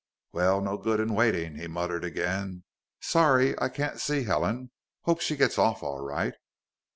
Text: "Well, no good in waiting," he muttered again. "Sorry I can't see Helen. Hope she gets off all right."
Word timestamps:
"Well, 0.31 0.61
no 0.61 0.77
good 0.79 0.99
in 0.99 1.13
waiting," 1.13 1.57
he 1.57 1.67
muttered 1.67 2.03
again. 2.03 2.63
"Sorry 3.01 3.53
I 3.61 3.69
can't 3.69 4.01
see 4.01 4.23
Helen. 4.23 4.71
Hope 5.03 5.21
she 5.21 5.35
gets 5.37 5.59
off 5.59 5.83
all 5.83 5.99
right." 6.01 6.33